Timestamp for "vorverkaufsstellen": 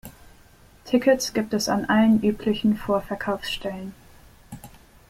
2.75-3.93